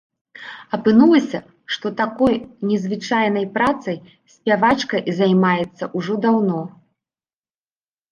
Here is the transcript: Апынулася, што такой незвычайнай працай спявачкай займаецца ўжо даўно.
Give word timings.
Апынулася, 0.75 1.39
што 1.73 1.87
такой 1.99 2.33
незвычайнай 2.69 3.45
працай 3.57 3.97
спявачкай 4.37 5.01
займаецца 5.19 5.83
ўжо 6.01 6.13
даўно. 6.25 6.59